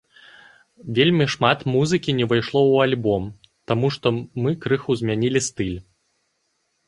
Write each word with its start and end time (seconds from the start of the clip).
Вельмі 0.99 1.25
шмат 1.33 1.59
музыкі 1.73 2.15
не 2.19 2.25
ўвайшло 2.29 2.61
ў 2.71 2.77
альбом, 2.89 3.23
таму 3.71 3.87
што 3.97 4.13
мы 4.41 4.55
крыху 4.63 4.91
змянілі 5.03 5.39
стыль. 5.49 5.77